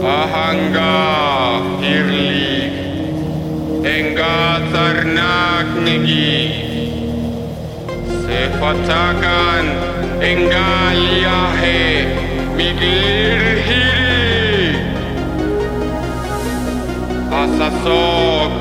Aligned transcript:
Anga 0.00 1.60
hirlik 1.80 2.72
Enga 3.84 4.60
zarnak 4.72 5.68
negi. 5.84 6.40
Zefatagan 8.24 9.66
Enga 10.24 10.72
liahe 10.96 11.84
Miglir 12.56 13.44
hiri. 13.68 14.80
Asasok 17.28 18.52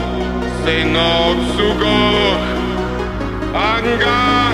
Senok 0.66 1.38
sugok. 1.56 2.42
Anga 3.56 4.49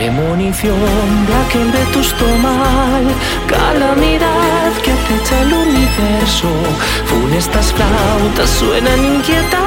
Premonición 0.00 1.26
de 1.26 1.34
aquel 1.44 1.70
vetusto 1.72 2.24
mal, 2.38 3.04
calamidad 3.46 4.72
que 4.82 4.92
acecha 4.92 5.42
el 5.42 5.52
universo. 5.52 6.48
Funestas 7.04 7.70
flautas 7.74 8.48
suenan 8.48 9.04
inquietantes 9.04 9.59